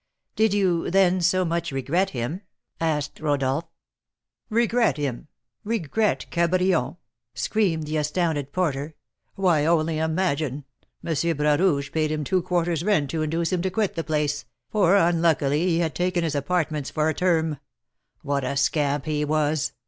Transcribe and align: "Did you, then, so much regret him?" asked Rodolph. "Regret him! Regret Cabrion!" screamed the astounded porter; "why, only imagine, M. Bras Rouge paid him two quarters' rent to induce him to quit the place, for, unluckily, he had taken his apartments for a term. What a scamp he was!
"Did 0.35 0.51
you, 0.55 0.89
then, 0.89 1.21
so 1.21 1.45
much 1.45 1.71
regret 1.71 2.09
him?" 2.09 2.41
asked 2.79 3.19
Rodolph. 3.19 3.65
"Regret 4.49 4.97
him! 4.97 5.27
Regret 5.63 6.25
Cabrion!" 6.31 6.97
screamed 7.35 7.83
the 7.83 7.97
astounded 7.97 8.51
porter; 8.51 8.95
"why, 9.35 9.63
only 9.63 9.99
imagine, 9.99 10.65
M. 11.05 11.37
Bras 11.37 11.59
Rouge 11.59 11.91
paid 11.91 12.11
him 12.11 12.23
two 12.23 12.41
quarters' 12.41 12.81
rent 12.83 13.11
to 13.11 13.21
induce 13.21 13.53
him 13.53 13.61
to 13.61 13.69
quit 13.69 13.93
the 13.93 14.03
place, 14.03 14.45
for, 14.71 14.95
unluckily, 14.95 15.67
he 15.67 15.77
had 15.81 15.93
taken 15.93 16.23
his 16.23 16.33
apartments 16.33 16.89
for 16.89 17.07
a 17.07 17.13
term. 17.13 17.59
What 18.23 18.43
a 18.43 18.57
scamp 18.57 19.05
he 19.05 19.23
was! 19.23 19.73